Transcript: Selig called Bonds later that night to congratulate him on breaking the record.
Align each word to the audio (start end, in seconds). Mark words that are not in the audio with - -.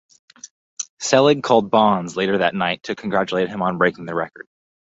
Selig 0.99 1.43
called 1.43 1.69
Bonds 1.69 2.17
later 2.17 2.39
that 2.39 2.55
night 2.55 2.81
to 2.81 2.95
congratulate 2.95 3.49
him 3.49 3.61
on 3.61 3.77
breaking 3.77 4.07
the 4.07 4.15
record. 4.15 4.47